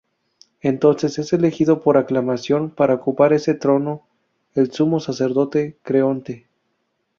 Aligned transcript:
Entonces, 0.61 1.19
es 1.19 1.31
elegido 1.31 1.83
por 1.83 1.95
aclamación 1.95 2.71
para 2.71 2.95
ocupar 2.95 3.33
ese 3.33 3.53
trono 3.53 4.07
el 4.55 4.71
sumo 4.71 4.99
sacerdote 4.99 5.77
Creonte. 5.83 6.47